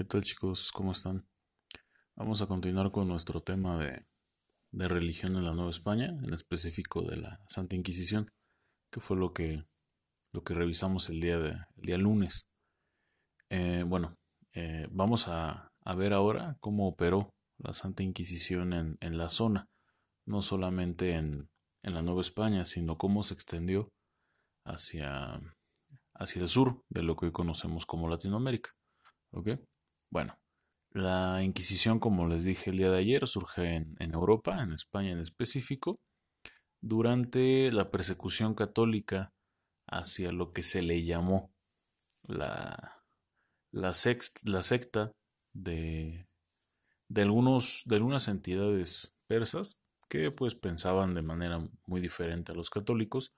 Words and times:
¿Qué 0.00 0.06
tal 0.06 0.22
chicos? 0.22 0.72
¿Cómo 0.72 0.92
están? 0.92 1.28
Vamos 2.16 2.40
a 2.40 2.46
continuar 2.46 2.90
con 2.90 3.06
nuestro 3.06 3.42
tema 3.42 3.76
de, 3.76 4.02
religión 4.72 5.36
en 5.36 5.44
la 5.44 5.52
Nueva 5.52 5.68
España, 5.68 6.06
en 6.06 6.32
específico 6.32 7.02
de 7.02 7.18
la 7.18 7.44
Santa 7.46 7.76
Inquisición, 7.76 8.30
que 8.90 9.00
fue 9.00 9.18
lo 9.18 9.34
que, 9.34 9.62
lo 10.32 10.42
que 10.42 10.54
revisamos 10.54 11.10
el 11.10 11.20
día, 11.20 11.38
de, 11.38 11.54
día 11.76 11.98
lunes. 11.98 12.48
Eh, 13.50 13.84
bueno, 13.86 14.14
eh, 14.54 14.88
vamos 14.90 15.28
a, 15.28 15.70
ver 15.98 16.14
ahora 16.14 16.56
cómo 16.60 16.88
operó 16.88 17.28
la 17.58 17.74
Santa 17.74 18.02
Inquisición 18.02 18.72
en, 18.72 18.96
en 19.02 19.18
la 19.18 19.28
zona, 19.28 19.66
no 20.24 20.40
solamente 20.40 21.12
en, 21.12 21.50
en, 21.82 21.92
la 21.92 22.00
Nueva 22.00 22.22
España, 22.22 22.64
sino 22.64 22.96
cómo 22.96 23.22
se 23.22 23.34
extendió 23.34 23.90
hacia, 24.64 25.42
hacia 26.14 26.40
el 26.40 26.48
sur 26.48 26.80
de 26.88 27.02
lo 27.02 27.16
que 27.16 27.26
hoy 27.26 27.32
conocemos 27.32 27.84
como 27.84 28.08
Latinoamérica. 28.08 28.70
¿Ok? 29.32 29.60
Bueno, 30.10 30.36
la 30.92 31.42
Inquisición, 31.42 32.00
como 32.00 32.26
les 32.26 32.44
dije 32.44 32.70
el 32.70 32.78
día 32.78 32.90
de 32.90 32.98
ayer, 32.98 33.26
surge 33.28 33.76
en, 33.76 33.96
Europa, 34.12 34.60
en 34.60 34.72
España 34.72 35.12
en 35.12 35.20
específico, 35.20 36.00
durante 36.80 37.70
la 37.70 37.90
persecución 37.90 38.54
católica 38.54 39.32
hacia 39.86 40.32
lo 40.32 40.52
que 40.52 40.62
se 40.62 40.82
le 40.82 41.04
llamó 41.04 41.52
la, 42.26 43.04
la, 43.70 43.92
la 44.42 44.62
secta 44.62 45.12
de, 45.52 46.26
de, 47.08 47.22
algunos, 47.22 47.82
de 47.86 47.96
algunas 47.96 48.26
entidades 48.26 49.16
persas 49.28 49.82
que 50.08 50.32
pues 50.32 50.56
pensaban 50.56 51.14
de 51.14 51.22
manera 51.22 51.68
muy 51.86 52.00
diferente 52.00 52.50
a 52.50 52.56
los 52.56 52.68
católicos, 52.68 53.32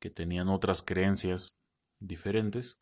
que 0.00 0.08
tenían 0.08 0.48
otras 0.48 0.82
creencias 0.82 1.58
diferentes 2.00 2.78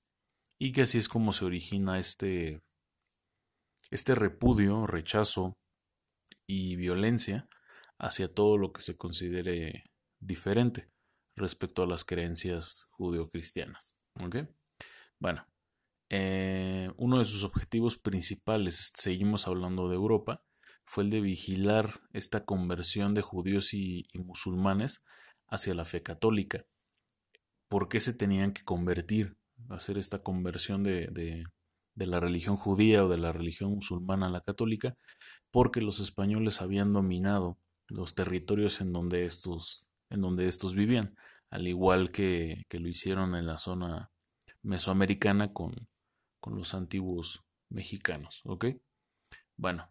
y 0.58 0.70
que 0.72 0.82
así 0.82 0.98
es 0.98 1.08
como 1.08 1.32
se 1.32 1.44
origina 1.44 1.98
este 1.98 2.62
este 3.90 4.14
repudio, 4.14 4.86
rechazo 4.86 5.56
y 6.46 6.76
violencia 6.76 7.48
hacia 7.98 8.32
todo 8.32 8.58
lo 8.58 8.72
que 8.72 8.82
se 8.82 8.96
considere 8.96 9.84
diferente 10.20 10.90
respecto 11.36 11.82
a 11.82 11.86
las 11.86 12.04
creencias 12.04 12.86
judeocristianas. 12.90 13.96
Bueno, 15.18 15.46
eh, 16.10 16.90
uno 16.96 17.18
de 17.18 17.24
sus 17.24 17.44
objetivos 17.44 17.98
principales, 17.98 18.92
seguimos 18.94 19.48
hablando 19.48 19.88
de 19.88 19.96
Europa, 19.96 20.44
fue 20.84 21.04
el 21.04 21.10
de 21.10 21.20
vigilar 21.20 22.00
esta 22.12 22.44
conversión 22.44 23.14
de 23.14 23.22
judíos 23.22 23.72
y, 23.74 24.06
musulmanes 24.14 25.02
hacia 25.48 25.74
la 25.74 25.84
fe 25.84 26.02
católica. 26.02 26.66
¿Por 27.68 27.88
qué 27.88 28.00
se 28.00 28.12
tenían 28.12 28.52
que 28.52 28.64
convertir? 28.64 29.36
Hacer 29.70 29.98
esta 29.98 30.18
conversión 30.18 30.82
de 30.82 31.44
la 31.96 32.20
religión 32.20 32.56
judía 32.56 33.04
o 33.04 33.08
de 33.08 33.18
la 33.18 33.32
religión 33.32 33.72
musulmana 33.72 34.26
a 34.26 34.30
la 34.30 34.40
católica, 34.40 34.96
porque 35.50 35.80
los 35.80 36.00
españoles 36.00 36.60
habían 36.60 36.92
dominado 36.92 37.58
los 37.88 38.14
territorios 38.14 38.80
en 38.80 38.92
donde 38.92 39.24
estos, 39.24 39.88
en 40.10 40.20
donde 40.20 40.48
estos 40.48 40.74
vivían, 40.74 41.16
al 41.50 41.68
igual 41.68 42.10
que, 42.10 42.64
que 42.68 42.80
lo 42.80 42.88
hicieron 42.88 43.34
en 43.34 43.46
la 43.46 43.58
zona 43.58 44.10
mesoamericana 44.62 45.52
con, 45.52 45.88
con 46.40 46.56
los 46.56 46.74
antiguos 46.74 47.44
mexicanos. 47.68 48.40
¿Ok? 48.44 48.66
Bueno, 49.56 49.88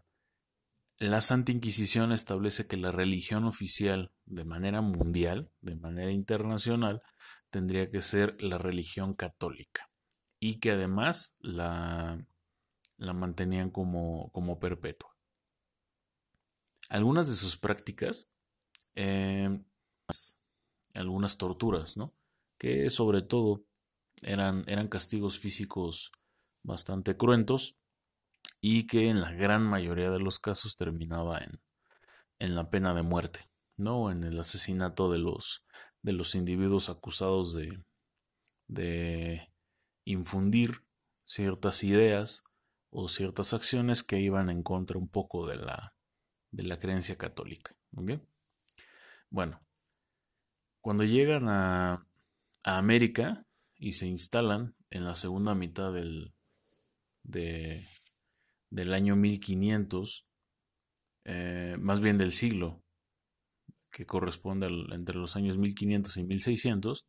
la 0.97 1.21
Santa 1.21 1.51
Inquisición 1.51 2.11
establece 2.11 2.67
que 2.67 2.77
la 2.77 2.91
religión 2.91 3.45
oficial 3.45 4.11
de 4.25 4.45
manera 4.45 4.81
mundial, 4.81 5.49
de 5.61 5.75
manera 5.75 6.11
internacional, 6.11 7.01
tendría 7.49 7.89
que 7.89 8.01
ser 8.01 8.41
la 8.41 8.57
religión 8.57 9.13
católica 9.13 9.92
y 10.45 10.55
que 10.55 10.71
además 10.71 11.37
la, 11.39 12.27
la 12.97 13.13
mantenían 13.13 13.69
como, 13.69 14.29
como 14.33 14.59
perpetua. 14.59 15.15
Algunas 16.89 17.29
de 17.29 17.35
sus 17.35 17.55
prácticas, 17.55 18.29
em, 18.93 19.63
algunas 20.95 21.37
torturas, 21.37 21.95
¿no? 21.95 22.13
que 22.57 22.89
sobre 22.89 23.21
todo 23.21 23.63
eran, 24.21 24.65
eran 24.67 24.89
castigos 24.89 25.39
físicos 25.39 26.11
bastante 26.61 27.15
cruentos 27.15 27.77
y 28.59 28.85
que 28.85 29.07
en 29.07 29.21
la 29.21 29.31
gran 29.31 29.63
mayoría 29.63 30.09
de 30.09 30.19
los 30.19 30.39
casos 30.39 30.75
terminaba 30.75 31.37
en, 31.37 31.61
en 32.39 32.55
la 32.55 32.69
pena 32.69 32.93
de 32.93 33.03
muerte, 33.03 33.39
¿no? 33.77 34.11
En 34.11 34.25
el 34.25 34.37
asesinato 34.37 35.09
de 35.09 35.19
los, 35.19 35.63
de 36.01 36.11
los 36.11 36.35
individuos 36.35 36.89
acusados 36.89 37.53
de, 37.53 37.81
de 38.67 39.52
infundir 40.05 40.83
ciertas 41.25 41.83
ideas 41.83 42.43
o 42.89 43.09
ciertas 43.09 43.53
acciones 43.53 44.03
que 44.03 44.19
iban 44.19 44.49
en 44.49 44.63
contra 44.63 44.97
un 44.97 45.07
poco 45.07 45.47
de 45.47 45.57
la, 45.57 45.95
de 46.51 46.63
la 46.63 46.77
creencia 46.79 47.17
católica. 47.17 47.75
Bueno, 49.29 49.61
cuando 50.81 51.03
llegan 51.03 51.47
a, 51.49 52.07
América 52.65 53.45
y 53.75 53.93
se 53.93 54.07
instalan 54.07 54.75
en 54.89 55.03
la 55.03 55.15
segunda 55.15 55.53
mitad 55.53 55.91
del, 55.91 56.33
de, 57.23 57.87
del 58.69 58.93
año 58.93 59.17
1500, 59.17 60.25
eh, 61.25 61.75
más 61.79 61.99
bien 61.99 62.17
del 62.17 62.31
siglo, 62.31 62.81
que 63.91 64.05
corresponde 64.05 64.67
entre 64.91 65.15
los 65.17 65.35
años 65.35 65.57
1500 65.57 66.17
y 66.17 66.23
1600, 66.23 67.07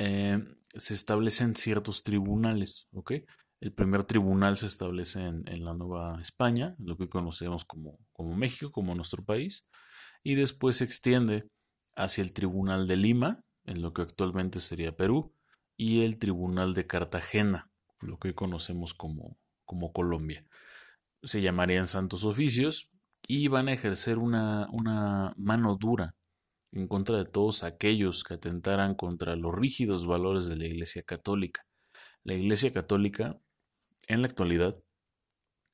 eh, 0.00 0.38
se 0.76 0.94
establecen 0.94 1.56
ciertos 1.56 2.04
tribunales, 2.04 2.86
¿ok? 2.92 3.14
El 3.60 3.72
primer 3.72 4.04
tribunal 4.04 4.56
se 4.56 4.66
establece 4.66 5.20
en, 5.20 5.64
la 5.64 5.74
Nueva 5.74 6.22
España, 6.22 6.76
lo 6.78 6.96
que 6.96 7.08
conocemos 7.08 7.64
como, 7.64 7.98
México, 8.36 8.70
como 8.70 8.94
nuestro 8.94 9.24
país, 9.24 9.66
y 10.22 10.36
después 10.36 10.76
se 10.76 10.84
extiende 10.84 11.48
hacia 11.96 12.22
el 12.22 12.32
Tribunal 12.32 12.86
de 12.86 12.96
Lima, 12.96 13.42
en 13.64 13.82
lo 13.82 13.92
que 13.92 14.02
actualmente 14.02 14.60
sería 14.60 14.96
Perú, 14.96 15.34
y 15.76 16.04
el 16.04 16.18
Tribunal 16.18 16.74
de 16.74 16.86
Cartagena, 16.86 17.68
lo 18.00 18.20
que 18.20 18.36
conocemos 18.36 18.94
como, 18.94 19.36
Colombia. 19.92 20.46
Se 21.24 21.42
llamarían 21.42 21.88
santos 21.88 22.24
oficios 22.24 22.88
y 23.26 23.48
van 23.48 23.66
a 23.66 23.72
ejercer 23.72 24.18
una 24.18 25.34
mano 25.36 25.76
dura 25.76 26.14
en 26.72 26.88
contra 26.88 27.18
de 27.18 27.24
todos 27.24 27.64
aquellos 27.64 28.24
que 28.24 28.34
atentaran 28.34 28.94
contra 28.94 29.36
los 29.36 29.54
rígidos 29.54 30.06
valores 30.06 30.46
de 30.48 30.56
la 30.56 30.66
Iglesia 30.66 31.02
Católica. 31.02 31.66
La 32.24 32.34
Iglesia 32.34 32.72
Católica, 32.72 33.40
en 34.06 34.22
la 34.22 34.28
actualidad, 34.28 34.74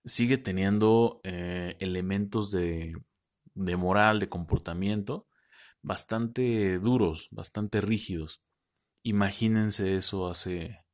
sigue 0.05 0.38
teniendo 0.38 1.21
eh, 1.25 1.77
elementos 1.81 2.50
de, 2.50 2.94
de 3.55 3.77
moral, 3.77 4.19
de 4.21 4.28
comportamiento, 4.28 5.27
bastante 5.82 6.78
duros, 6.78 7.28
bastante 7.31 7.81
rígidos. 7.81 8.43
Imagínense 9.03 9.97
eso 9.97 10.28
hace 10.28 10.84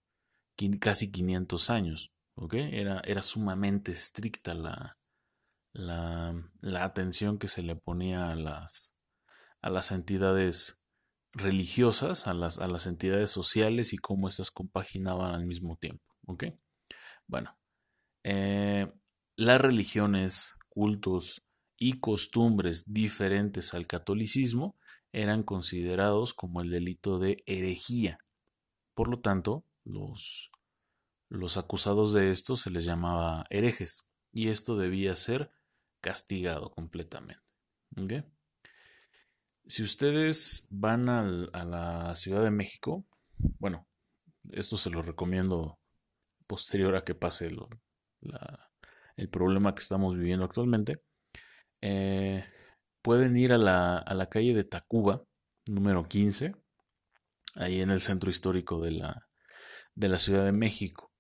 casi 0.78 1.11
500 1.11 1.71
años, 1.71 2.12
¿ok? 2.34 2.55
Era, 2.55 3.00
era 3.05 3.22
sumamente 3.22 3.93
estricta 3.93 4.53
la, 4.55 4.99
la, 5.72 6.34
la, 6.61 6.84
atención 6.84 7.38
que 7.38 7.49
se 7.49 7.62
le 7.62 7.77
ponía 7.77 8.31
a 8.31 8.37
las, 8.37 8.94
a 9.62 9.71
las 9.71 9.93
entidades 9.93 10.81
religiosas, 11.32 12.26
a 12.26 12.34
las, 12.34 12.59
a 12.59 12.66
las 12.66 12.87
entidades 12.87 13.31
sociales 13.31 13.93
y 13.93 13.98
cómo 13.98 14.28
éstas 14.28 14.50
compaginaban 14.50 15.34
al 15.34 15.47
mismo 15.47 15.76
tiempo. 15.76 16.04
¿Ok? 16.26 16.44
Bueno, 17.26 17.56
eh, 18.25 18.93
las 19.37 19.60
religiones, 19.60 20.54
cultos 20.69 21.43
y 21.78 22.00
costumbres 22.00 22.93
diferentes 22.93 23.75
al 23.75 23.87
catolicismo 23.87 24.76
eran 25.12 25.43
considerados 25.43 26.34
como 26.34 26.60
el 26.60 26.70
delito 26.70 27.19
de 27.19 27.43
herejía. 27.47 28.19
Por 28.94 29.09
lo 29.09 29.20
tanto, 29.20 29.65
los, 29.84 30.50
los 31.28 31.56
acusados 31.56 32.12
de 32.12 32.31
esto 32.31 32.56
se 32.56 32.70
les 32.70 32.84
llamaba 32.84 33.46
herejes 33.50 34.06
y 34.32 34.49
esto 34.49 34.76
debía 34.76 35.17
ser 35.17 35.50
castigado 36.00 36.70
completamente. 36.70 37.43
¿Ok? 37.96 38.25
Si 39.70 39.84
ustedes 39.84 40.67
van 40.69 41.08
a 41.08 41.22
la 41.64 42.17
Ciudad 42.17 42.43
de 42.43 42.50
México, 42.50 43.06
bueno, 43.61 43.87
esto 44.50 44.76
se 44.76 44.90
lo 44.90 45.00
recomiendo 45.00 45.78
posterior 46.49 46.96
a 46.96 47.05
que 47.05 47.14
pase 47.14 47.52
el 49.17 49.28
problema 49.28 49.72
que 49.72 49.81
estamos 49.81 50.17
viviendo 50.17 50.44
actualmente. 50.44 51.05
Eh, 51.82 52.44
pueden 53.00 53.37
ir 53.37 53.52
a 53.52 53.58
la, 53.58 54.28
calle 54.28 54.55
de 54.55 54.64
Tacuba, 54.64 55.22
número 55.69 56.02
15, 56.02 56.56
ahí 57.55 57.81
en 57.81 57.90
el 57.90 58.00
centro 58.00 58.28
histórico 58.28 58.81
de 58.81 58.90
la, 58.90 59.28
de 59.94 60.08
la 60.08 60.19
Ciudad 60.19 60.44
de 60.44 60.52
México. 60.52 61.12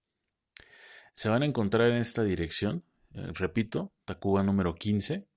Se 1.14 1.28
van 1.28 1.44
a 1.44 1.46
encontrar 1.46 1.92
en 1.92 1.98
esta 1.98 2.24
dirección, 2.24 2.84
eh, 3.14 3.30
repito, 3.32 3.92
Tacuba 4.04 4.42
número 4.42 4.74
15, 4.74 5.28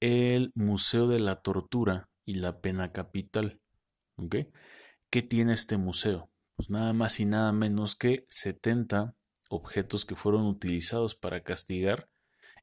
el 0.00 0.52
Museo 0.54 1.08
de 1.08 1.18
la 1.18 1.40
Tortura 1.40 2.10
y 2.24 2.34
la 2.34 2.60
pena 2.60 2.92
capital. 2.92 3.60
¿Ok? 4.16 4.36
¿Qué 5.10 5.22
tiene 5.22 5.52
este 5.52 5.76
museo? 5.76 6.30
Pues 6.56 6.70
nada 6.70 6.92
más 6.92 7.20
y 7.20 7.24
nada 7.24 7.52
menos 7.52 7.96
que 7.96 8.24
70 8.28 9.14
objetos 9.50 10.04
que 10.04 10.14
fueron 10.14 10.46
utilizados 10.46 11.14
para 11.14 11.42
castigar 11.42 12.08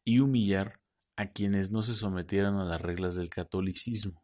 y 0.04 0.20
humillar 0.20 0.80
a 1.18 1.32
quienes 1.32 1.72
no 1.72 1.82
se 1.82 1.96
sometieran 1.96 2.56
a 2.58 2.66
las 2.66 2.82
reglas 2.82 3.16
del 3.16 3.30
catolicismo. 3.30 4.24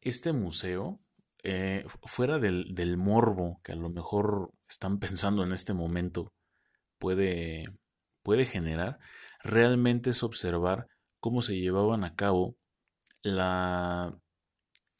Este 0.00 0.32
museo, 0.32 1.00
eh, 1.42 1.86
fuera 2.04 2.38
del, 2.38 2.74
del, 2.74 2.96
morbo 2.96 3.60
que 3.64 3.72
a 3.72 3.76
lo 3.76 3.88
mejor 3.88 4.52
están 4.68 4.98
pensando 4.98 5.42
en 5.42 5.52
este 5.52 5.72
momento, 5.72 6.32
puede, 6.98 7.64
puede 8.22 8.44
generar, 8.44 8.98
realmente 9.42 10.10
es 10.10 10.22
observar 10.22 10.88
cómo 11.20 11.40
se 11.40 11.56
llevaban 11.56 12.04
a 12.04 12.14
cabo 12.14 12.56
la, 13.24 14.16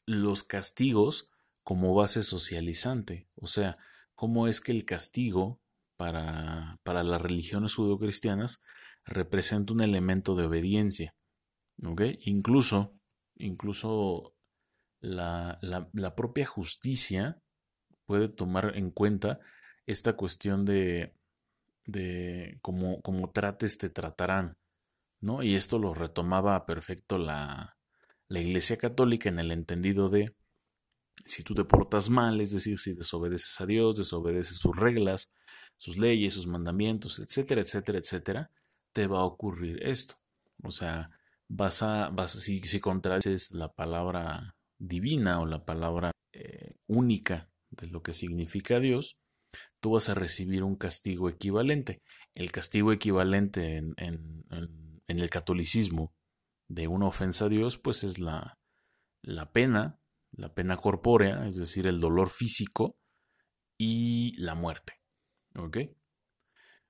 los 0.05 0.43
castigos 0.43 1.29
como 1.63 1.95
base 1.95 2.23
socializante. 2.23 3.29
O 3.35 3.47
sea, 3.47 3.75
cómo 4.15 4.47
es 4.47 4.59
que 4.59 4.73
el 4.73 4.83
castigo 4.83 5.61
para, 5.95 6.79
para 6.83 7.03
las 7.03 7.21
religiones 7.21 7.75
judeocristianas 7.75 8.61
representa 9.05 9.71
un 9.71 9.81
elemento 9.81 10.35
de 10.35 10.45
obediencia. 10.45 11.15
Incluso, 12.21 12.97
incluso 13.35 14.35
la, 14.99 15.59
la, 15.61 16.15
propia 16.15 16.45
justicia 16.45 17.41
puede 18.05 18.27
tomar 18.29 18.73
en 18.75 18.91
cuenta 18.91 19.39
esta 19.85 20.13
cuestión 20.13 20.65
de, 20.65 21.13
de 21.85 22.57
cómo, 22.61 23.01
cómo 23.01 23.29
trates 23.31 23.77
te 23.77 23.89
tratarán. 23.89 24.57
¿no? 25.19 25.43
Y 25.43 25.55
esto 25.55 25.79
lo 25.79 25.93
retomaba 25.93 26.65
perfecto 26.65 27.17
la, 27.17 27.75
la 28.27 28.39
Iglesia 28.39 28.77
Católica 28.77 29.29
en 29.29 29.39
el 29.39 29.51
entendido 29.51 30.09
de 30.09 30.35
si 31.25 31.43
tú 31.43 31.55
te 31.55 31.63
portas 31.63 32.09
mal, 32.09 32.41
es 32.41 32.51
decir, 32.51 32.79
si 32.79 32.93
desobedeces 32.93 33.59
a 33.61 33.65
Dios, 33.65 33.97
desobedeces 33.97 34.57
sus 34.57 34.75
reglas, 34.75 35.31
sus 35.77 35.97
leyes, 35.97 36.33
sus 36.33 36.47
mandamientos, 36.47 37.19
etcétera, 37.19 37.61
etcétera, 37.61 37.99
etcétera, 37.99 38.51
te 38.93 39.07
va 39.07 39.21
a 39.21 39.25
ocurrir 39.25 39.81
esto. 39.83 40.15
O 40.63 40.71
sea, 40.71 41.09
vas 41.47 41.81
a, 41.83 42.09
vas 42.09 42.31
si, 42.31 42.59
si 42.59 42.79
contradices 42.79 43.51
la 43.53 43.71
palabra 43.71 44.55
divina 44.77 45.39
o 45.39 45.45
la 45.45 45.63
palabra 45.63 46.11
eh, 46.33 46.75
única 46.87 47.49
de 47.69 47.87
lo 47.87 48.01
que 48.01 48.13
significa 48.13 48.79
Dios, 48.79 49.17
tú 49.79 49.91
vas 49.91 50.09
a 50.09 50.15
recibir 50.15 50.63
un 50.63 50.75
castigo 50.75 51.29
equivalente. 51.29 52.01
El 52.33 52.51
castigo 52.51 52.91
equivalente 52.91 53.77
en, 53.77 53.93
en, 53.97 54.45
en 55.07 55.19
el 55.19 55.29
catolicismo 55.29 56.13
de 56.67 56.87
una 56.87 57.07
ofensa 57.07 57.45
a 57.45 57.49
Dios, 57.49 57.77
pues 57.77 58.03
es 58.03 58.19
la, 58.19 58.59
la 59.21 59.51
pena, 59.51 59.99
la 60.31 60.53
pena 60.53 60.77
corpórea, 60.77 61.47
es 61.47 61.55
decir, 61.55 61.87
el 61.87 61.99
dolor 61.99 62.29
físico 62.29 62.97
y 63.77 64.35
la 64.37 64.55
muerte. 64.55 65.01
¿Ok? 65.55 65.77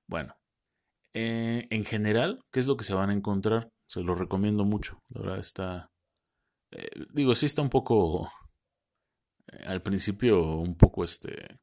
Bueno, 0.06 0.36
eh, 1.14 1.66
en 1.70 1.84
general, 1.84 2.44
¿qué 2.52 2.60
es 2.60 2.66
lo 2.66 2.76
que 2.76 2.84
se 2.84 2.94
van 2.94 3.10
a 3.10 3.14
encontrar? 3.14 3.72
Se 3.86 4.02
lo 4.02 4.14
recomiendo 4.14 4.64
mucho. 4.64 5.02
La 5.08 5.20
verdad 5.22 5.38
está... 5.38 5.92
Eh, 6.72 7.06
digo, 7.12 7.34
sí 7.34 7.46
está 7.46 7.62
un 7.62 7.70
poco... 7.70 8.30
Eh, 9.46 9.64
al 9.66 9.80
principio 9.82 10.56
un 10.56 10.76
poco 10.76 11.04
este... 11.04 11.60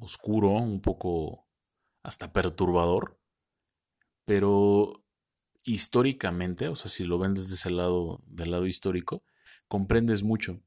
Oscuro, 0.00 0.50
un 0.50 0.80
poco 0.80 1.46
hasta 2.02 2.32
perturbador. 2.32 3.18
Pero 4.24 5.01
históricamente, 5.64 6.68
o 6.68 6.76
sea, 6.76 6.90
si 6.90 7.04
lo 7.04 7.18
ven 7.18 7.34
desde 7.34 7.54
ese 7.54 7.70
lado, 7.70 8.20
del 8.26 8.50
lado 8.50 8.66
histórico, 8.66 9.22
comprendes 9.68 10.22
mucho. 10.22 10.60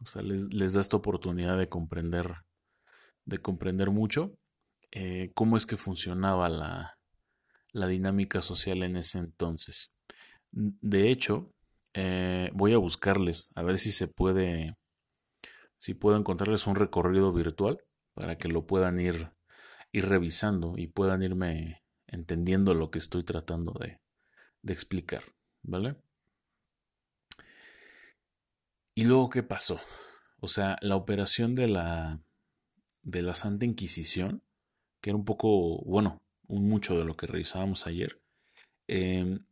O 0.00 0.06
sea, 0.06 0.22
les, 0.22 0.74
da 0.74 0.80
esta 0.80 0.96
oportunidad 0.96 1.58
de 1.58 1.68
comprender, 1.68 2.34
de 3.24 3.38
comprender 3.38 3.90
mucho 3.90 4.36
eh, 4.92 5.30
cómo 5.34 5.56
es 5.56 5.66
que 5.66 5.76
funcionaba 5.76 6.48
la, 6.48 6.98
la, 7.72 7.86
dinámica 7.86 8.42
social 8.42 8.82
en 8.82 8.96
ese 8.96 9.18
entonces. 9.18 9.92
De 10.52 11.10
hecho, 11.10 11.50
eh, 11.94 12.50
voy 12.54 12.74
a 12.74 12.78
buscarles, 12.78 13.50
a 13.54 13.62
ver 13.62 13.78
si 13.78 13.92
se 13.92 14.08
puede, 14.08 14.76
si 15.78 15.94
puedo 15.94 16.16
encontrarles 16.16 16.66
un 16.66 16.76
recorrido 16.76 17.32
virtual 17.32 17.78
para 18.14 18.36
que 18.36 18.48
lo 18.48 18.66
puedan 18.66 19.00
ir, 19.00 19.32
ir 19.90 20.06
revisando 20.06 20.74
y 20.76 20.86
puedan 20.86 21.22
irme 21.22 21.82
entendiendo 22.06 22.74
lo 22.74 22.90
que 22.90 22.98
estoy 22.98 23.24
tratando 23.24 23.72
de, 23.80 23.98
de 24.64 24.72
explicar, 24.72 25.22
¿vale? 25.62 25.96
Y 28.96 29.04
luego, 29.04 29.28
¿qué 29.28 29.42
pasó? 29.42 29.78
O 30.40 30.48
sea, 30.48 30.78
la 30.80 30.96
operación 30.96 31.54
de 31.54 31.68
la, 31.68 32.20
de 33.02 33.22
la 33.22 33.34
Santa 33.34 33.66
Inquisición, 33.66 34.42
que 35.00 35.10
era 35.10 35.18
un 35.18 35.24
poco, 35.24 35.82
bueno, 35.84 36.22
mucho 36.48 36.96
de 36.96 37.04
lo 37.04 37.16
que 37.16 37.26
revisábamos 37.26 37.86
ayer, 37.86 38.20
em, 38.88 39.44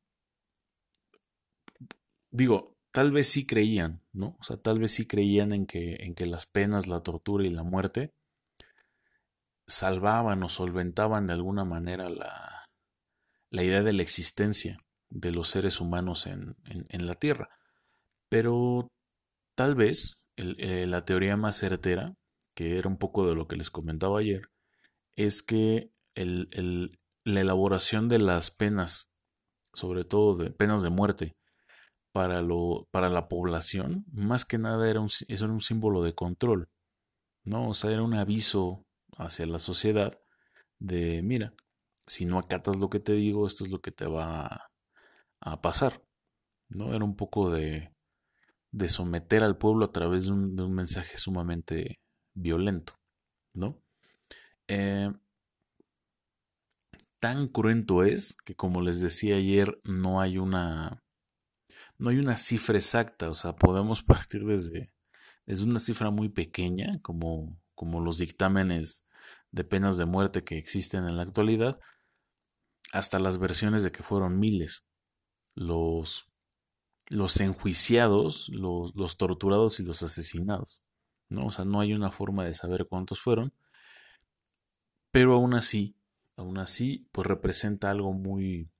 digo, 2.30 2.76
tal 2.90 3.12
vez 3.12 3.28
sí 3.28 3.46
creían, 3.46 4.00
¿no? 4.12 4.36
O 4.40 4.44
sea, 4.44 4.56
tal 4.56 4.80
vez 4.80 4.92
sí 4.92 5.06
creían 5.06 5.52
en 5.52 5.66
que, 5.66 5.96
en 6.04 6.14
que 6.14 6.26
las 6.26 6.46
penas, 6.46 6.86
la 6.86 7.02
tortura 7.02 7.44
y 7.46 7.50
la 7.50 7.62
muerte 7.64 8.14
salvaban 9.66 10.42
o 10.42 10.48
solventaban 10.48 11.26
de 11.26 11.34
alguna 11.34 11.64
manera 11.64 12.08
la, 12.08 12.66
la 13.50 13.62
idea 13.62 13.82
de 13.82 13.92
la 13.92 14.02
existencia 14.02 14.82
de 15.12 15.30
los 15.30 15.48
seres 15.48 15.80
humanos 15.80 16.26
en, 16.26 16.56
la 17.06 17.14
Tierra. 17.14 17.50
Pero 18.28 18.88
tal 19.54 19.74
vez 19.74 20.14
eh, 20.36 20.86
la 20.86 21.04
teoría 21.04 21.36
más 21.36 21.56
certera, 21.56 22.14
que 22.54 22.78
era 22.78 22.88
un 22.88 22.96
poco 22.96 23.26
de 23.26 23.34
lo 23.34 23.46
que 23.46 23.56
les 23.56 23.70
comentaba 23.70 24.20
ayer, 24.20 24.48
es 25.16 25.42
que 25.42 25.90
la 26.14 27.40
elaboración 27.40 28.08
de 28.08 28.18
las 28.18 28.50
penas, 28.50 29.10
sobre 29.74 30.04
todo 30.04 30.34
de 30.34 30.50
penas 30.50 30.82
de 30.82 30.90
muerte, 30.90 31.36
para, 32.12 32.42
lo, 32.42 32.88
para 32.90 33.08
la 33.08 33.28
población, 33.28 34.04
más 34.12 34.44
que 34.44 34.58
nada 34.58 34.88
era 34.88 35.00
un, 35.00 35.08
era 35.28 35.46
un 35.46 35.60
símbolo 35.60 36.02
de 36.02 36.14
control, 36.14 36.68
¿no? 37.44 37.70
O 37.70 37.74
sea, 37.74 37.90
era 37.90 38.02
un 38.02 38.14
aviso 38.14 38.84
hacia 39.16 39.46
la 39.46 39.58
sociedad 39.58 40.18
de, 40.78 41.22
mira, 41.22 41.54
si 42.06 42.26
no 42.26 42.38
acatas 42.38 42.78
lo 42.78 42.90
que 42.90 43.00
te 43.00 43.14
digo, 43.14 43.46
esto 43.46 43.64
es 43.64 43.70
lo 43.70 43.80
que 43.80 43.92
te 43.92 44.06
va 44.06 44.71
a 45.42 45.60
pasar. 45.60 46.02
¿no? 46.68 46.94
Era 46.94 47.04
un 47.04 47.16
poco 47.16 47.50
de, 47.50 47.92
de 48.70 48.88
someter 48.88 49.42
al 49.42 49.58
pueblo 49.58 49.84
a 49.84 49.92
través 49.92 50.26
de 50.26 50.32
un, 50.32 50.74
mensaje 50.74 51.18
sumamente 51.18 52.00
violento. 52.34 52.94
¿no? 53.52 53.82
Eh, 54.68 55.12
tan 57.18 57.48
cruento 57.48 58.04
es 58.04 58.36
que, 58.44 58.54
como 58.54 58.80
les 58.80 59.00
decía 59.00 59.36
ayer, 59.36 59.80
no 59.84 60.20
hay 60.20 60.38
una. 60.38 61.02
No 61.98 62.10
hay 62.10 62.18
una 62.18 62.36
cifra 62.36 62.76
exacta. 62.76 63.28
O 63.28 63.34
sea, 63.34 63.54
podemos 63.54 64.02
partir 64.02 64.44
desde, 64.44 64.92
desde 65.46 65.64
una 65.64 65.78
cifra 65.78 66.10
muy 66.10 66.28
pequeña, 66.28 67.00
como, 67.02 67.60
como 67.74 68.00
los 68.00 68.18
dictámenes 68.18 69.06
de 69.50 69.64
penas 69.64 69.98
de 69.98 70.06
muerte 70.06 70.44
que 70.44 70.56
existen 70.56 71.04
en 71.04 71.16
la 71.16 71.22
actualidad, 71.22 71.78
hasta 72.92 73.18
las 73.18 73.38
versiones 73.38 73.82
de 73.84 73.92
que 73.92 74.02
fueron 74.02 74.38
miles 74.38 74.86
los, 75.54 76.30
los 77.08 77.40
enjuiciados, 77.40 78.48
los, 78.48 78.94
los 78.94 79.16
torturados 79.16 79.80
y 79.80 79.82
los 79.82 80.02
asesinados. 80.02 80.82
¿no? 81.28 81.46
O 81.46 81.50
sea, 81.50 81.64
no 81.64 81.80
hay 81.80 81.94
una 81.94 82.10
forma 82.10 82.44
de 82.44 82.54
saber 82.54 82.86
cuántos 82.88 83.20
fueron, 83.20 83.52
pero 85.10 85.34
aún 85.34 85.54
así, 85.54 85.96
aún 86.36 86.58
así, 86.58 87.08
pues 87.12 87.26
representa 87.26 87.90
algo 87.90 88.12
muy, 88.12 88.70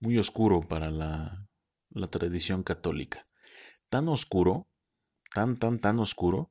muy 0.00 0.18
oscuro 0.18 0.60
para 0.60 0.90
la, 0.90 1.48
la 1.90 2.08
tradición 2.08 2.62
católica. 2.62 3.26
Tan 3.88 4.08
oscuro, 4.08 4.68
tan, 5.32 5.58
tan, 5.58 5.78
tan 5.78 5.98
oscuro, 5.98 6.50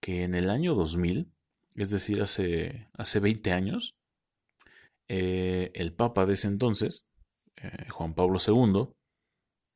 que 0.00 0.24
en 0.24 0.34
el 0.34 0.48
año 0.48 0.74
2000, 0.74 1.30
es 1.76 1.90
decir, 1.90 2.22
hace, 2.22 2.88
hace 2.94 3.20
20 3.20 3.52
años, 3.52 3.96
eh, 5.08 5.70
el 5.74 5.92
Papa 5.92 6.24
de 6.24 6.34
ese 6.34 6.48
entonces, 6.48 7.06
eh, 7.56 7.88
Juan 7.90 8.14
Pablo 8.14 8.38
II, 8.44 8.94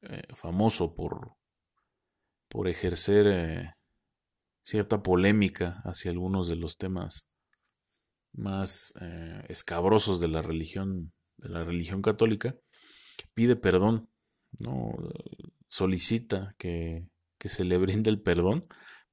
eh, 0.08 0.22
famoso 0.34 0.94
por, 0.94 1.36
por 2.48 2.68
ejercer 2.68 3.26
eh, 3.26 3.74
cierta 4.62 5.02
polémica 5.02 5.82
hacia 5.84 6.10
algunos 6.10 6.48
de 6.48 6.56
los 6.56 6.76
temas 6.76 7.28
más 8.32 8.94
eh, 9.00 9.44
escabrosos 9.48 10.20
de 10.20 10.28
la 10.28 10.42
religión 10.42 11.12
de 11.36 11.48
la 11.48 11.64
religión 11.64 12.00
católica 12.02 12.56
pide 13.34 13.56
perdón 13.56 14.08
no 14.60 14.92
solicita 15.68 16.54
que, 16.58 17.06
que 17.38 17.48
se 17.48 17.64
le 17.64 17.76
brinde 17.76 18.10
el 18.10 18.20
perdón 18.20 18.64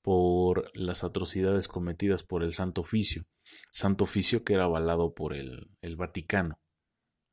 por 0.01 0.71
las 0.75 1.03
atrocidades 1.03 1.67
cometidas 1.67 2.23
por 2.23 2.43
el 2.43 2.53
Santo 2.53 2.81
Oficio. 2.81 3.25
Santo 3.69 4.03
Oficio 4.05 4.43
que 4.43 4.53
era 4.53 4.63
avalado 4.63 5.13
por 5.13 5.33
el, 5.33 5.69
el 5.81 5.95
Vaticano 5.95 6.59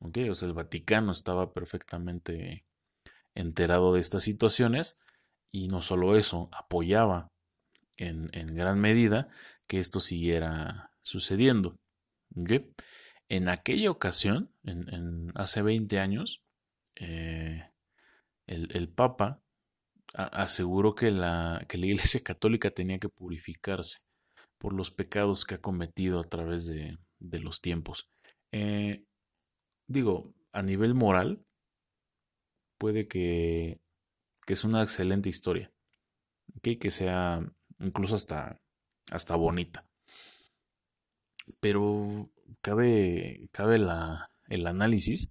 o 0.00 0.34
sea 0.34 0.48
el 0.48 0.54
Vaticano 0.54 1.12
estaba 1.12 1.52
perfectamente 1.52 2.64
enterado 3.38 3.94
de 3.94 4.00
estas 4.00 4.22
situaciones 4.22 4.96
y 5.50 5.68
no 5.68 5.80
solo 5.80 6.16
eso, 6.16 6.48
apoyaba 6.52 7.30
en, 7.96 8.28
gran 8.54 8.80
medida 8.80 9.28
que 9.66 9.80
esto 9.80 10.00
siguiera 10.00 10.92
sucediendo. 11.00 11.78
En 13.28 13.48
aquella 13.48 13.90
ocasión, 13.90 14.52
hace 15.34 15.62
20 15.62 15.98
años, 15.98 16.42
eh, 16.96 17.70
el, 18.46 18.88
Papa 18.88 19.42
aseguró 20.14 20.94
que 20.94 21.10
la, 21.10 21.64
que 21.68 21.78
la 21.78 21.86
Iglesia 21.86 22.20
Católica 22.24 22.70
tenía 22.70 22.98
que 22.98 23.08
purificarse 23.08 23.98
por 24.58 24.72
los 24.72 24.90
pecados 24.90 25.44
que 25.44 25.54
ha 25.54 25.60
cometido 25.60 26.20
a 26.20 26.24
través 26.24 26.66
de, 26.66 26.98
los 27.20 27.60
tiempos. 27.60 28.08
Eh, 28.52 29.04
digo, 29.86 30.34
a 30.52 30.62
nivel 30.62 30.94
moral, 30.94 31.44
puede 32.78 33.08
que, 33.08 33.80
que 34.46 34.52
es 34.54 34.64
una 34.64 34.82
excelente 34.82 35.28
historia. 35.28 35.72
Que 36.62 36.90
sea 36.90 37.40
incluso 37.78 38.14
hasta, 38.14 38.60
hasta 39.10 39.36
bonita. 39.36 39.86
Pero 41.60 42.30
cabe, 42.60 43.48
cabe 43.52 43.78
la, 43.78 44.30
el 44.48 44.66
análisis 44.66 45.30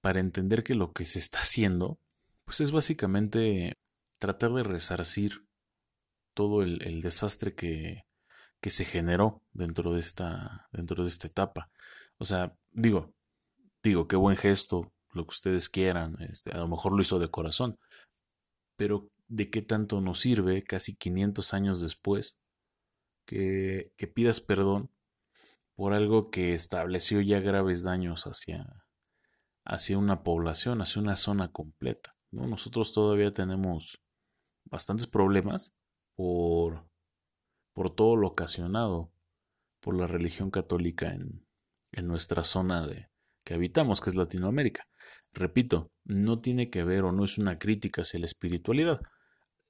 para 0.00 0.20
entender 0.20 0.62
que 0.62 0.74
lo 0.74 0.92
que 0.92 1.06
se 1.06 1.18
está 1.18 1.38
haciendo, 1.40 1.98
pues 2.44 2.60
es 2.60 2.70
básicamente 2.72 3.78
tratar 4.18 4.52
de 4.52 4.62
resarcir 4.62 5.46
todo 6.34 6.62
el, 6.62 7.00
desastre 7.00 7.54
que, 7.54 8.04
que, 8.60 8.70
se 8.70 8.84
generó 8.84 9.42
dentro 9.52 9.92
de 9.92 10.00
esta, 10.00 10.68
dentro 10.72 11.02
de 11.02 11.08
esta 11.08 11.26
etapa. 11.26 11.70
O 12.16 12.24
sea, 12.24 12.56
digo, 12.70 13.12
digo, 13.82 14.06
qué 14.06 14.16
buen 14.16 14.36
gesto, 14.36 14.92
lo 15.18 15.26
que 15.26 15.34
ustedes 15.34 15.68
quieran, 15.68 16.16
este, 16.20 16.52
a 16.52 16.58
lo 16.58 16.68
mejor 16.68 16.94
lo 16.94 17.02
hizo 17.02 17.18
de 17.18 17.30
corazón, 17.30 17.78
pero 18.76 19.10
¿de 19.28 19.50
qué 19.50 19.60
tanto 19.62 20.00
nos 20.00 20.20
sirve 20.20 20.62
casi 20.64 20.96
500 20.96 21.52
años 21.54 21.80
después 21.80 22.40
que, 23.26 23.92
que 23.96 24.06
pidas 24.06 24.40
perdón 24.40 24.90
por 25.74 25.92
algo 25.92 26.30
que 26.30 26.54
estableció 26.54 27.20
ya 27.20 27.38
graves 27.40 27.84
daños 27.84 28.24
hacia, 28.24 28.84
hacia 29.64 29.98
una 29.98 30.24
población, 30.24 30.80
hacia 30.80 31.00
una 31.00 31.14
zona 31.14 31.52
completa. 31.52 32.16
¿no? 32.32 32.48
Nosotros 32.48 32.92
todavía 32.92 33.32
tenemos 33.32 34.02
bastantes 34.64 35.06
problemas 35.06 35.74
por, 36.16 36.88
por 37.74 37.94
todo 37.94 38.16
lo 38.16 38.28
ocasionado 38.28 39.12
por 39.80 39.94
la 39.94 40.06
religión 40.06 40.50
católica 40.50 41.10
en, 41.10 41.46
en 41.92 42.08
nuestra 42.08 42.42
zona 42.42 42.86
de, 42.86 43.08
que 43.44 43.54
habitamos, 43.54 44.00
que 44.00 44.10
es 44.10 44.16
Latinoamérica. 44.16 44.87
Repito, 45.32 45.92
no 46.04 46.40
tiene 46.40 46.70
que 46.70 46.84
ver 46.84 47.04
o 47.04 47.12
no 47.12 47.24
es 47.24 47.38
una 47.38 47.58
crítica 47.58 48.02
hacia 48.02 48.20
la 48.20 48.26
espiritualidad. 48.26 49.00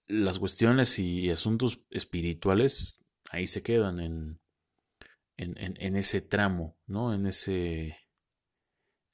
Las 0.06 0.38
cuestiones 0.38 0.98
y 0.98 1.30
asuntos 1.30 1.82
espirituales 1.90 3.04
ahí 3.30 3.46
se 3.46 3.62
quedan 3.62 4.00
en, 4.00 4.40
en, 5.36 5.96
ese 5.96 6.20
tramo, 6.20 6.76
¿no? 6.86 7.14
En 7.14 7.26
ese, 7.26 7.96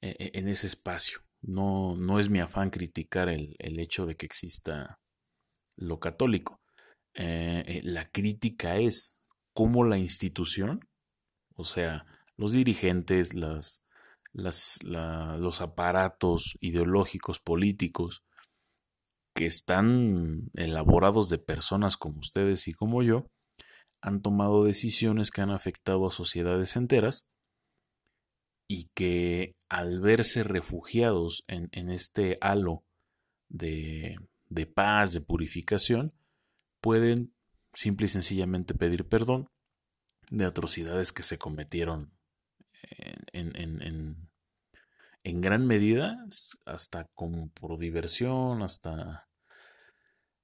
e, 0.01 0.15
e, 0.19 0.31
en 0.33 0.47
ese 0.47 0.67
espacio. 0.67 1.19
No, 1.41 1.95
no 1.95 2.19
es 2.19 2.29
mi 2.29 2.39
afán 2.39 2.71
criticar 2.71 3.29
el, 3.29 3.55
hecho 3.59 4.05
de 4.05 4.15
que 4.15 4.25
exista 4.25 4.99
lo 5.75 5.99
católico. 5.99 6.61
Eh, 7.13 7.63
eh, 7.67 7.81
la 7.83 8.09
crítica 8.11 8.77
es 8.77 9.17
cómo 9.53 9.83
la 9.83 9.97
institución, 9.97 10.87
o 11.55 11.63
sea, 11.63 12.05
los 12.35 12.53
dirigentes, 12.53 13.33
las, 13.33 13.84
los 14.35 15.61
aparatos 15.61 16.57
ideológicos, 16.59 17.39
políticos, 17.39 18.23
que 19.33 19.45
están 19.45 20.49
elaborados 20.53 21.29
de 21.29 21.37
personas 21.37 21.97
como 21.97 22.19
ustedes 22.19 22.67
y 22.67 22.73
como 22.73 23.03
yo, 23.03 23.29
han 24.01 24.21
tomado 24.21 24.63
decisiones 24.63 25.31
que 25.31 25.41
han 25.41 25.51
afectado 25.51 26.07
a 26.07 26.11
sociedades 26.11 26.75
enteras 26.75 27.27
y 28.67 28.89
que 28.93 29.55
al 29.69 29.99
verse 29.99 30.43
refugiados 30.43 31.43
en, 31.47 31.89
este 31.89 32.37
halo 32.41 32.83
de, 33.49 34.17
paz, 34.73 35.13
de 35.13 35.21
purificación, 35.21 36.13
pueden 36.81 37.33
simple 37.73 38.05
y 38.05 38.09
sencillamente 38.09 38.73
pedir 38.73 39.07
perdón 39.07 39.49
de 40.29 40.45
atrocidades 40.45 41.11
que 41.11 41.23
se 41.23 41.37
cometieron 41.37 42.13
en, 42.83 43.24
en, 43.39 44.29
en 45.25 45.41
gran 45.41 45.65
medida, 45.65 46.23
hasta 46.65 47.05
como 47.15 47.49
por 47.49 47.79
diversión, 47.79 48.61
hasta, 48.61 49.27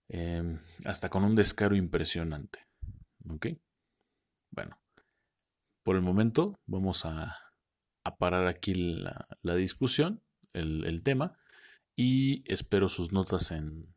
em, 0.09 0.59
hasta 0.85 1.07
con 1.07 1.23
un 1.23 1.35
descaro 1.35 1.75
impresionante. 1.75 2.65
¿Ok? 3.29 3.49
Bueno, 4.49 4.81
por 5.83 5.95
el 5.95 6.01
momento 6.01 6.59
vamos 6.65 7.05
a, 7.05 7.37
parar 8.17 8.47
aquí 8.47 8.73
la, 8.73 9.55
discusión, 9.55 10.23
el, 10.53 11.03
tema, 11.03 11.37
y 11.95 12.43
espero 12.51 12.89
sus 12.89 13.11
notas 13.13 13.51
en, 13.51 13.93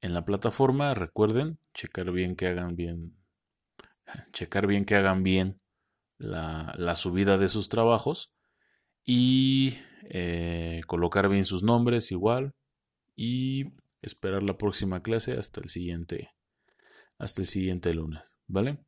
en 0.00 0.14
la 0.14 0.24
plataforma. 0.24 0.94
Recuerden, 0.94 1.58
checar 1.74 2.10
bien 2.12 2.34
que 2.34 2.46
hagan 2.46 2.76
bien, 2.76 3.14
checar 4.32 4.66
bien 4.66 4.86
que 4.86 4.94
hagan 4.96 5.22
bien 5.22 5.58
la, 6.18 6.74
la 6.76 6.96
subida 6.96 7.38
de 7.38 7.48
sus 7.48 7.68
trabajos 7.68 8.32
y 9.04 9.74
eh, 10.10 10.82
colocar 10.86 11.28
bien 11.28 11.44
sus 11.44 11.62
nombres 11.62 12.10
igual 12.10 12.54
y 13.14 13.72
esperar 14.02 14.42
la 14.42 14.58
próxima 14.58 15.02
clase 15.02 15.32
hasta 15.32 15.60
el 15.60 15.68
siguiente 15.68 16.30
hasta 17.18 17.40
el 17.40 17.46
siguiente 17.46 17.94
lunes, 17.94 18.36
¿vale? 18.46 18.78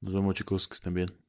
Nos 0.00 0.12
vemos 0.12 0.34
chicos, 0.34 0.66
que 0.66 0.74
estén 0.74 0.94
bien. 0.94 1.23